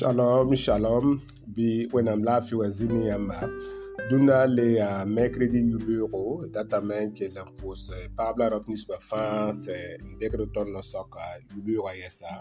Shalom, 0.00 0.54
shalom. 0.54 1.20
Bi 1.46 1.86
wenamla 1.92 2.40
fiwazini 2.40 3.08
yamba. 3.08 3.48
Dunda 4.10 4.46
le 4.46 4.74
ya 4.74 5.04
mercredi 5.06 5.58
yuburo 5.58 6.46
data 6.50 6.80
men 6.80 7.12
ke 7.12 7.28
l'impose 7.28 8.08
parabla 8.16 8.48
ropnis 8.48 8.86
ba 8.88 8.96
fan 8.98 9.52
se 9.52 9.76
ndekre 10.14 10.46
ton 10.54 10.72
no 10.72 10.80
soka 10.80 11.20
e, 11.36 11.44
yuburo 11.56 11.92
yesa 11.94 12.38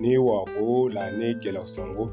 ni 0.00 0.18
wago 0.18 0.88
la 0.90 1.10
ne 1.10 1.34
ke 1.40 1.52
lo 1.54 1.62
songo 1.64 2.06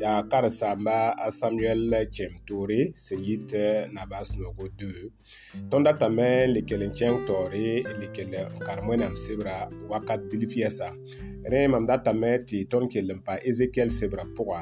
ya 0.00 0.22
kar 0.30 0.50
samba 0.50 1.14
a 1.20 1.30
Samuel 1.30 1.94
Chem 2.10 2.32
Touré 2.48 2.96
se 2.96 3.16
yit 3.16 3.52
e, 3.54 3.86
na 3.92 4.06
bas 4.06 4.38
no 4.38 4.52
go 4.56 4.66
2 4.68 5.68
ton 5.70 5.82
data 5.82 6.08
men 6.08 6.50
le 6.54 6.62
ke 6.62 6.78
len 6.80 6.92
Chem 6.96 7.26
Touré 7.26 7.84
le 8.00 8.08
ke 8.08 8.24
le 8.24 8.48
karmwen 8.64 9.02
am 9.02 9.16
sebra 9.16 9.68
wakat 9.90 10.20
bilif 10.30 10.56
yesa 10.56 10.90
rẽ 11.48 11.68
mam 11.72 11.86
datame 11.86 12.30
tɩ 12.48 12.58
tõnd 12.70 12.90
kell 12.92 13.10
n 13.16 13.20
pa 13.26 13.34
ezekiɛl 13.50 13.90
sebrã 13.98 14.24
pʋga 14.36 14.60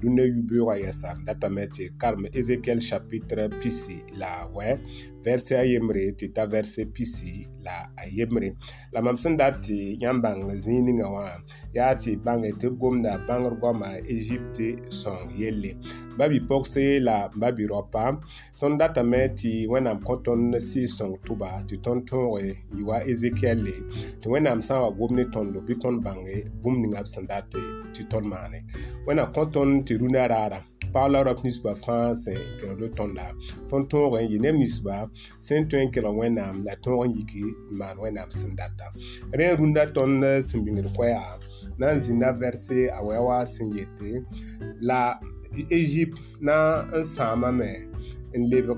dũnã 0.00 0.24
yu-beoogã 0.34 0.76
yɛsa 0.84 1.08
datame 1.26 1.62
tɩ 1.74 1.84
karem 2.00 2.22
ezekiɛl 2.38 2.80
chapitre 2.88 3.44
pisi 3.60 3.96
la 4.20 4.30
wɛ 4.54 4.66
verse 5.22 5.56
ayembre 5.58 6.12
tɩ 6.12 6.28
t'a 6.34 6.46
verse 6.46 6.84
pisi 6.84 7.46
la 7.62 7.70
a 7.96 8.06
yembre 8.16 8.52
la 8.92 9.02
mam 9.02 9.16
sẽn 9.16 9.36
dat 9.36 9.54
tɩ 9.62 9.96
yãmb 10.00 10.22
bãng 10.22 10.48
zĩig 10.56 10.82
ninga 10.84 11.06
wã 11.14 11.28
yaa 11.74 11.94
tɩ 12.00 12.16
bãnge 12.24 12.50
tɩ 12.60 12.68
b 12.70 12.76
gomda 12.80 13.12
bãngr 13.28 13.54
goamã 13.60 13.88
egipte 14.14 14.66
sõng 14.90 15.28
yelle 15.40 15.70
babipogse 16.18 17.00
la 17.06 17.16
babirɔpa 17.40 18.04
tõnd 18.60 18.78
datame 18.80 19.20
tɩ 19.40 19.50
wẽnnaam 19.72 19.98
kõ 20.06 20.14
tõnd 20.26 20.54
sɩɩ 20.70 20.86
sõng 20.96 21.14
tʋba 21.26 21.50
tɩ 21.68 21.74
tõnd 21.84 22.00
tõoge 22.10 22.48
yɩ 22.76 22.82
wa 22.88 22.96
ezekiɛlle 23.10 23.74
tɩ 24.22 24.26
wẽnnaam 24.32 24.60
sã 24.66 24.74
n 24.76 24.80
wa 24.84 24.90
gom 24.98 25.12
ne 25.16 25.24
tõndo 25.34 25.58
bɩ 25.66 25.72
tõnd 25.82 25.98
bãnge 26.06 26.36
bũmb 26.62 26.78
ninga 26.82 27.00
b 27.06 27.06
sẽn 27.12 27.24
dat 27.30 27.44
tɩ 27.94 28.02
tõnd 28.10 28.26
maane 28.32 28.58
wẽna 29.06 29.24
kõ 29.34 29.42
tõnd 29.54 29.70
tɩ 29.86 29.94
rũnã 30.02 30.22
raara 30.32 30.58
paɣa 30.92 31.08
la 31.14 31.20
rɔb 31.26 31.38
ninsba 31.44 31.72
fãa 31.82 32.14
sẽn 32.22 32.38
gẽrdo 32.60 32.86
tõnd 32.98 33.14
la 33.18 33.26
tõnd 33.70 33.84
tõog 33.92 34.12
n 34.20 34.28
yɩ 34.32 34.38
neb 34.44 34.54
ninsba 34.62 34.96
sẽn 35.46 35.68
tõe 35.70 35.80
n 35.84 35.92
kelg 35.94 36.16
wẽnnaam 36.20 36.56
la 36.66 36.74
tõog 36.84 37.00
n 37.08 37.16
yiki 37.16 37.44
n 37.50 37.54
maan 37.80 37.96
wẽnnaam 38.02 38.30
sẽn 38.38 38.52
data 38.58 38.86
rẽ 39.38 39.46
rũndã 39.58 39.82
tõnd 39.96 40.20
sẽn 40.48 40.60
bĩngd 40.64 40.86
koɛɛga 40.96 41.30
na 41.78 41.86
n 41.94 41.98
zĩnda 42.04 42.28
vɛrse 42.40 42.78
a 42.98 43.00
wɛɛwã 43.06 43.36
sẽn 43.54 43.68
yete 43.76 44.08
la 44.88 45.02
egypt 45.80 46.18
na 46.46 46.56
n 46.98 47.04
sãamame 47.14 47.72
n 48.36 48.40
lebg 48.52 48.68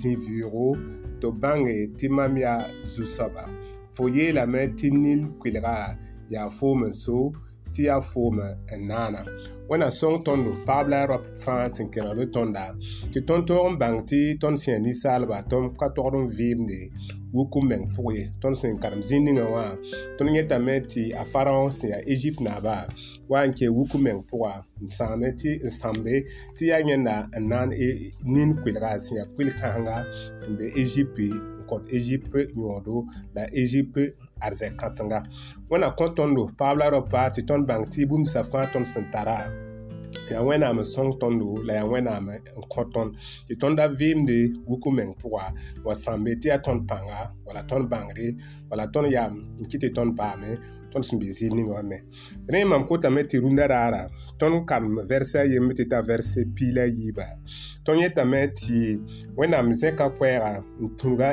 zĩ-vɩɩgo 0.00 0.66
tɩ 1.20 1.26
bãnge 1.42 1.76
tɩ 1.98 2.06
mam 2.16 2.34
yaa 2.44 2.60
zu-soaba 2.92 3.44
fo 3.94 4.02
yeelame 4.14 4.62
tɩ 4.78 4.86
nil 5.02 5.22
kelga 5.42 5.76
yaa 6.32 6.48
foom 6.58 6.80
n 6.90 6.92
so 6.92 7.32
tɩ 7.74 7.82
yaa 7.88 8.00
foome 8.10 8.46
n 8.78 8.82
naana 8.90 9.20
wẽna 9.68 9.88
sõng 10.00 10.18
tõndo 10.26 10.50
paab 10.66 10.86
la 10.92 11.00
ra 11.10 11.16
fãa 11.44 11.66
sẽn 11.76 11.86
kẽna 11.94 12.12
bɩ 12.18 12.24
tõnda 12.34 12.64
tɩ 13.12 13.18
tõnd 13.28 13.42
toog 13.48 13.66
n 13.72 13.78
bãng 13.80 13.98
tɩ 14.10 14.16
tõnd 14.42 14.56
sẽn 14.62 14.72
yaa 14.74 14.84
ninsaalba 14.86 15.36
tõnd 15.50 15.66
ka 15.80 15.86
togd 15.96 16.14
n 16.22 16.26
vɩɩmde 16.38 16.78
wuku 17.34 17.60
meng 17.70 17.86
pʋg 17.96 18.06
ye 18.16 18.24
tõnd 18.42 18.56
sẽn 18.60 18.74
karem 18.82 19.02
zĩ 19.08 19.16
ningã 19.24 19.44
wã 19.54 19.64
tõnd 20.18 20.30
yẽtame 20.36 20.74
tɩ 20.92 21.02
a 21.20 21.22
faraon 21.32 21.70
sẽn 21.78 21.88
yaa 21.94 22.02
egipt 22.14 22.38
naaba 22.46 22.76
wa 23.30 23.40
n 23.48 23.50
kee 23.58 23.70
wuku 23.76 23.96
meng 24.06 24.20
pʋga 24.30 24.52
n 24.84 24.88
sãame 24.98 25.28
tɩ 25.40 25.50
n 25.66 25.70
sãmbe 25.80 26.14
tɩ 26.56 26.62
yaa 26.70 26.80
yẽnda 26.88 27.16
n 27.40 27.42
naan 27.50 27.68
e 27.86 27.88
nin 28.34 28.50
koelga 28.62 28.90
sẽn 29.04 29.14
yaa 29.18 29.28
kuil-kãenga 29.34 29.96
sẽn 30.42 30.52
be 30.58 30.66
egipti 30.82 31.28
kod 31.70 31.88
egypte 32.00 32.44
yõodo 32.56 33.02
la 33.36 33.44
egypte 33.64 34.04
ad 34.46 34.56
zɛ 34.60 34.68
kãsenga 34.80 35.20
wẽnna 35.70 35.90
kõ 35.98 36.06
tõndo 36.18 36.42
paab 36.58 36.76
la 36.80 36.88
raopa 36.94 37.22
tɩ 37.34 37.40
tõnd 37.48 37.62
bãng 37.68 37.84
tɩ 37.92 38.00
bũmb 38.10 38.26
sã 38.32 38.40
fãa 38.50 38.66
tõnd 38.72 38.86
sẽn 38.92 39.04
tara 39.14 39.38
tɩ 40.28 40.34
yaa 40.34 40.44
wẽnnaam 40.48 40.78
n 40.80 40.84
sõng 40.94 41.10
tõndo 41.20 41.50
la 41.66 41.72
yaa 41.80 41.88
wẽnnaam 41.92 42.24
n 42.32 42.38
kõ 42.72 42.80
tõnd 42.94 43.10
tɩ 43.48 43.54
tõnda 43.62 43.84
vɩɩmde 44.00 44.36
wuku 44.68 44.88
meng 44.96 45.12
pʋga 45.20 45.44
wa 45.86 45.92
sãmbe 46.02 46.30
tɩ 46.40 46.46
yaa 46.50 46.60
tõnd 46.66 46.80
pãnga 46.88 47.20
wala 47.46 47.60
tõnd 47.70 47.84
bãngre 47.92 48.26
wala 48.70 48.84
tõnd 48.94 49.08
yaam 49.14 49.32
n 49.60 49.64
kɩ 49.70 49.76
tɩ 49.82 49.88
tõnd 49.96 50.12
paame 50.18 50.50
tõnd 50.92 51.04
sẽn 51.08 51.18
be 51.20 51.26
zɩɩd 51.36 51.52
ninga 51.56 51.72
wame 51.76 51.98
rẽ 52.52 52.62
mam 52.70 52.82
kotame 52.88 53.20
tɩ 53.28 53.36
rũndã 53.44 53.64
raara 53.72 54.02
tõnd 54.40 54.54
karem 54.68 54.92
vɛrsã 55.10 55.40
yemb 55.52 55.70
tɩ 55.78 55.84
t'a 55.90 55.98
vɛrse 56.08 56.40
piila 56.54 56.84
yiiba 56.96 57.26
tõnd 57.84 58.00
yetame 58.02 58.40
tɩ 58.60 58.76
wẽnnaam 59.38 59.66
zẽka 59.80 60.06
koɛɛga 60.18 60.52
n 60.80 60.84
tũnuga 60.98 61.28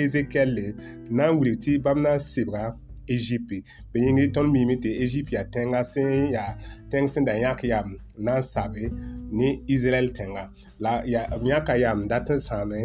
ezekiɛlle 0.00 0.66
n 0.72 0.76
na 1.16 1.24
n 1.30 1.36
wilg 1.38 1.56
tɩ 1.64 1.72
bãmb 1.84 1.98
na 2.04 2.12
n 2.18 2.20
sɩbga 2.32 2.64
egypte 3.14 3.56
bɩ 3.92 3.96
yĩng 4.06 4.18
tõnd 4.34 4.48
miime 4.54 4.74
tɩ 4.82 4.88
egypte 5.06 5.34
yaa 5.36 5.46
tẽngã 5.54 5.80
sẽn 5.92 6.08
yaa 6.34 6.50
tẽng 6.90 7.06
sẽn 7.12 7.24
da 7.28 7.34
yãk 7.44 7.60
yam 7.70 7.88
na 8.26 8.34
n 8.38 8.42
sabe 8.52 8.82
ne 9.38 9.48
israɛl 9.74 10.08
tẽngã 10.16 10.44
la 10.84 10.92
b 11.02 11.42
yãka 11.52 11.74
yam 11.84 11.98
dat 12.10 12.26
n 12.34 12.38
sãame 12.48 12.80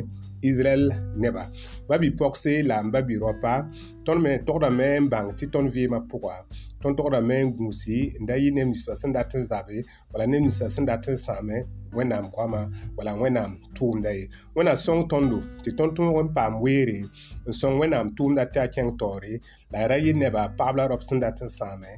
israɛl 0.49 0.83
neba 1.21 1.43
ba 1.87 1.95
bipɔgse 2.03 2.53
la 2.69 2.77
n 2.83 2.91
ba 2.93 2.99
birɔpa 3.07 3.53
tõnd 4.05 4.19
me 4.25 4.31
togdame 4.47 4.87
n 5.01 5.09
bãng 5.13 5.29
tɩ 5.37 5.45
tõnd 5.53 5.67
vɩɩmã 5.73 5.99
pʋga 6.09 6.35
tõnd 6.81 6.95
togdame 6.99 7.35
n 7.45 7.53
gũusi 7.55 7.99
n 8.21 8.25
da 8.27 8.33
yɩ 8.43 8.49
neb 8.55 8.67
ninsba 8.71 8.93
sẽn 9.01 9.11
dat 9.15 9.31
n 9.39 9.43
zabe 9.51 9.77
wala 10.11 10.25
neb 10.31 10.41
ninsã 10.45 10.65
sẽn 10.73 10.85
dat 10.89 11.05
n 11.13 11.17
sãame 11.25 11.57
wẽnnaam 11.97 12.25
koamã 12.35 12.61
wala 12.97 13.11
wẽnnaam 13.21 13.51
tʋʋmda 13.75 14.11
ye 14.17 14.23
wẽna 14.55 14.73
sõng 14.85 15.01
tõndo 15.11 15.39
tɩ 15.63 15.69
tõnd 15.77 15.91
tũug 15.95 16.19
n 16.25 16.29
paam 16.35 16.53
weere 16.63 16.99
n 17.47 17.51
sõng 17.59 17.75
wẽnnaam 17.81 18.07
tʋʋmda 18.17 18.43
tɩ 18.53 18.57
a 18.63 18.67
kẽng 18.73 18.91
taoore 18.99 19.33
la 19.71 19.79
y 19.83 19.87
ra 19.91 19.97
yɩ 20.05 20.11
neba 20.21 20.41
paab 20.59 20.73
la 20.79 20.83
raob 20.89 21.01
sẽn 21.07 21.19
dat 21.23 21.39
n 21.45 21.49
sãame 21.57 21.91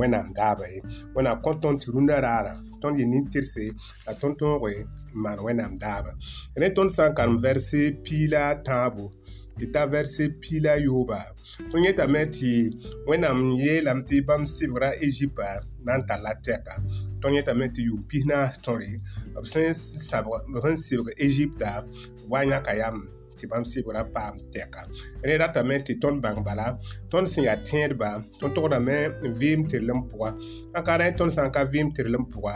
wẽnnaam 0.00 0.26
daaba 0.38 0.64
ye 0.72 0.78
wẽna 1.14 1.30
kõ 1.44 1.50
tõnd 1.62 1.76
tɩ 1.80 1.86
rũndã 1.94 2.16
raara 2.26 2.54
tõnd 2.82 2.96
yɩ 3.00 3.04
nin-tɩrse 3.12 3.64
la 4.06 4.12
tõnd 4.20 4.34
tõoge 4.40 4.72
n 4.82 4.86
maan 5.22 5.38
wẽnnaam 5.46 5.74
daaba 5.84 6.10
rẽ 6.60 6.68
tõnd 6.76 6.90
sã 6.96 7.04
n 7.08 7.14
karem 7.16 7.36
vɛrse 7.44 7.80
piila 8.04 8.42
tãabo 8.66 9.04
tɩ 9.58 9.64
ta 9.74 9.82
vɛrse 9.94 10.24
piila 10.42 10.74
yooba 10.86 11.18
tõnd 11.70 11.84
yẽtame 11.86 12.20
tɩ 12.34 12.50
wẽnnaam 13.08 13.38
yeelame 13.62 14.02
tɩ 14.08 14.14
bãmb 14.26 14.44
sɩbgra 14.56 14.88
egipa 15.06 15.46
na 15.86 15.92
n 15.98 16.02
tar 16.08 16.20
la 16.24 16.32
tɛka 16.44 16.74
tõnd 17.26 17.36
yẽtame 17.40 17.66
tɩ 17.74 17.82
yʋʋm 17.82 18.02
pis 18.10 18.22
naas 18.30 18.58
tõre 18.62 18.88
b 19.34 19.44
sẽn 19.52 19.74
sabg 19.74 20.28
b 20.50 20.62
sẽn 20.62 20.76
sebg 20.86 21.06
egipta 21.26 21.72
b 21.82 21.86
wa 22.30 22.40
yãka 22.50 22.72
yam 22.80 22.96
tɩ 23.38 23.42
bãmb 23.50 23.66
sebgrã 23.70 24.02
paam 24.14 24.34
tɛka 24.52 24.80
rẽ 25.26 25.34
ratame 25.42 25.74
tɩ 25.86 25.92
tõnd 26.02 26.18
bãng 26.24 26.40
bala 26.46 26.66
tõnd 27.12 27.26
sẽn 27.32 27.44
yaa 27.48 27.58
tẽedba 27.68 28.10
tõnd 28.40 28.54
togdame 28.56 28.98
n 29.26 29.30
vɩɩm 29.40 29.60
tɩrlem 29.70 30.00
pʋga 30.10 30.28
ã 30.78 30.80
ka 30.86 30.94
rẽ 31.02 31.08
tõnd 31.18 31.32
sã 31.34 31.42
n 31.46 31.52
ka 31.56 31.62
vɩɩm 31.72 31.88
tɩrlem 31.96 32.24
pʋga 32.32 32.54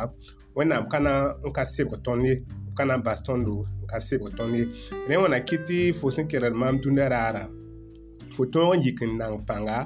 wẽnnaam 0.55 0.85
ka 0.93 0.99
na 1.07 1.13
n 1.49 1.51
ka 1.57 1.65
sebg 1.75 1.99
tõnd 2.07 2.23
ye 2.29 2.35
b 2.47 2.71
ka 2.79 2.85
na 2.87 2.95
n 3.01 3.03
bas 3.03 3.19
tõndo 3.27 3.57
n 3.83 3.87
ka 3.91 3.99
sebg 4.07 4.31
tõnd 4.39 4.55
ye 4.55 4.65
rẽ 5.11 5.17
wẽna 5.21 5.43
kɩ 5.49 5.57
tɩ 5.67 5.79
fo 5.99 6.11
sẽn 6.15 6.29
kelgd 6.31 6.55
maam 6.61 6.79
dũnda 6.83 7.09
raara 7.15 7.45
fo 8.41 8.47
tõog 8.49 8.73
n 8.79 8.85
yik 8.87 9.03
n 9.05 9.19
nang 9.21 9.43
pãnga 9.49 9.79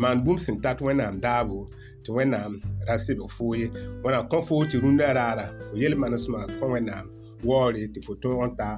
maan 0.00 0.22
bũmb 0.24 0.40
sẽn 0.44 0.56
tat 0.64 0.78
wẽnnaam 0.86 1.16
daabo 1.24 1.58
tɩ 2.04 2.10
wẽnnaam 2.16 2.52
ra 2.88 2.96
sebg 3.04 3.20
foo 3.36 3.52
ye 3.60 3.66
wẽna 4.02 4.20
kõ 4.30 4.38
foo 4.48 4.62
tɩ 4.70 4.76
rũndã 4.82 5.08
raara 5.18 5.46
fo 5.66 5.74
yel 5.82 5.94
manesmã 6.02 6.40
kõ 6.58 6.64
wẽnnaam 6.74 7.06
waoore 7.48 7.82
tɩ 7.94 7.98
fo 8.06 8.12
tõog 8.22 8.40
n 8.48 8.52
ta 8.60 8.70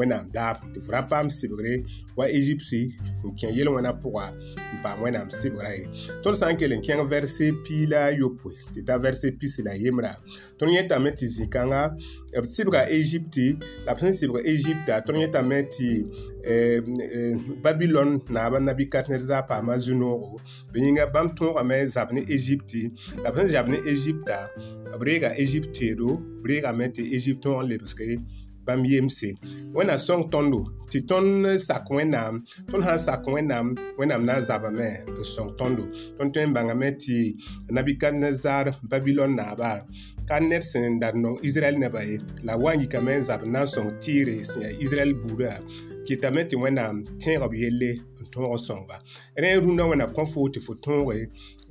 wẽnnaam 0.00 0.24
daab 0.34 0.56
tɩ 0.74 0.80
fo 0.84 0.90
ra 0.94 1.00
paam 1.10 1.26
sɩbgre 1.28 1.72
wa 2.16 2.24
egipsi 2.38 2.80
n 3.24 3.28
kẽ 3.38 3.48
yel 3.56 3.68
wẽna 3.74 3.90
pʋga 4.02 4.26
euh, 4.30 4.54
n 4.78 4.82
paam 4.82 4.98
wẽnnaam 5.04 5.28
sɩbgra 5.40 5.70
ye 5.76 5.84
tõnd 6.22 6.36
sã 6.38 6.46
n 6.52 6.58
kell 6.60 6.70
n 6.74 6.80
kẽng 6.86 7.02
vɛrse 7.10 7.46
pii 7.66 7.86
la 7.90 8.02
yopoe 8.20 8.54
tɩ 8.74 8.80
t'a 8.86 8.94
vɛrse 9.02 9.34
pisi 9.38 9.62
la 9.66 9.74
yembra 9.74 10.12
tõnd 10.58 10.70
yẽtame 10.76 11.10
tɩ 11.18 11.24
zĩ-kãngã 11.34 11.82
b 11.98 12.44
sɩbga 12.54 12.80
egipti 13.00 13.46
euh, 13.50 13.84
la 13.86 13.94
b 13.98 14.06
sẽn 14.06 14.12
sɩbg 14.20 14.36
egipta 14.52 14.94
tõnd 15.06 15.18
yẽtame 15.22 15.58
tɩ 15.74 15.88
euh, 16.46 17.50
babilon 17.64 18.20
naaba 18.30 18.58
nabikadned 18.62 19.18
zaa 19.20 19.42
paama 19.50 19.74
zu-noogo 19.84 20.38
bɩ 20.72 20.76
yĩnga 20.84 21.06
bãmb 21.14 21.30
tõogame 21.36 21.82
zab 21.94 22.12
ne 22.14 22.22
egipti 22.34 22.82
la 23.24 23.30
b 23.34 23.42
sẽn 23.42 23.50
zab 23.52 23.66
ne 23.68 23.78
egipta 23.92 24.38
b 24.94 25.00
reega 25.10 25.34
egipteedo 25.42 26.08
b 26.42 26.54
reegame 26.54 26.86
tɩ 26.94 27.02
egiptõ 27.18 27.50
n 27.62 27.66
lebsge 27.68 28.14
bãmb 28.68 28.84
yemse 28.92 29.28
wẽnnaam 29.74 29.98
sõng 30.04 30.22
tõndo 30.32 30.58
tɩ 30.92 30.98
tõnd 31.08 31.46
sak 31.68 31.82
wẽnnaam 31.96 32.34
tõnd 32.70 32.84
sã 32.84 32.94
n 32.98 33.02
sak 33.06 33.20
wẽnnaam 33.34 33.66
wẽnnaam 33.98 34.22
na 34.28 34.34
n 34.38 34.42
zabame 34.48 34.90
n 35.08 35.16
sõng 35.34 35.50
tõndo 35.60 35.84
tõnd 36.18 36.28
tõe 36.36 36.44
n 36.46 36.52
bãngame 36.56 36.88
tɩ 37.00 37.16
nabikad 37.76 38.14
zaar 38.42 38.66
babilon 38.90 39.32
naaba 39.38 39.70
ka 40.28 40.36
ned 40.48 40.62
sẽn 40.70 41.00
dat 41.02 41.14
nong 41.22 41.38
israɛl 41.48 41.76
nebã 41.82 42.00
ye 42.08 42.16
la 42.46 42.54
wa 42.62 42.70
n 42.76 42.80
yikame 42.84 43.16
n 43.18 43.22
zab 43.28 43.40
na 43.52 43.60
n 43.64 43.70
sõng 43.74 43.90
tɩɩre 44.02 44.36
sẽn 44.50 44.62
yaa 44.68 44.74
israɛl 44.84 45.12
buudã 45.22 45.54
kɩtame 46.06 46.42
tɩ 46.50 46.56
wẽnnaam 46.62 46.96
tẽegb 47.24 47.54
yelle 47.62 47.90
n 48.22 48.28
tõog 48.32 48.52
n 48.56 48.60
sõngba 48.68 48.96
rẽ 49.42 49.52
rũndã 49.64 49.84
wẽna 49.90 50.06
kõ 50.16 50.22
fo 50.32 50.40
tɩ 50.54 50.58
fo 50.66 50.72
tõoge 50.84 51.16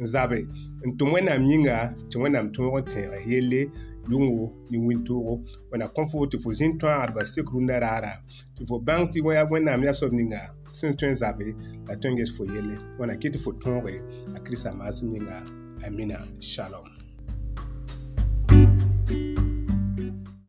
n 0.01 0.05
zabe 0.13 0.39
n 0.81 0.89
tʋm 0.97 1.09
wẽnnaam 1.13 1.41
yĩnga 1.50 1.77
tɩ 2.11 2.15
wẽnnaam 2.25 2.47
tõog 2.57 2.75
n 2.81 2.85
tẽeg 2.91 3.21
yelle 3.31 3.61
lungo 4.07 4.56
ni 4.71 4.77
wintogo 4.80 5.39
wana 5.71 5.88
kõ 5.92 6.06
fo 6.12 6.25
tɩ 6.25 6.38
fo 6.44 6.50
zĩnd 6.57 6.80
tõag 6.81 7.12
d 7.12 7.15
ba 7.15 7.24
sek 7.25 7.48
rũndã 7.54 7.77
raara 7.83 8.13
tɩ 8.56 8.62
fo 8.69 8.75
bãng 8.80 9.06
tɩ 9.12 9.24
ya 9.36 9.44
wẽnnaam 9.51 9.81
yaa 9.86 9.98
soab 10.00 10.13
ninga 10.15 10.42
sẽn 10.77 10.95
tõe 11.00 11.12
n 11.12 11.19
zabe 11.21 11.48
la 11.88 11.94
tõe 12.01 12.09
n 12.12 12.18
ges 12.19 12.31
fo 12.36 12.44
yelle 12.56 12.75
wãna 13.00 13.13
kɩ 13.21 13.27
tɩ 13.36 13.39
fo 13.44 13.51
tõoge 13.63 13.95
a 14.36 14.38
kirisa 14.44 14.69
maasem 14.80 15.09
ninga 15.12 15.36
amina 15.86 16.18
shalom 16.39 16.96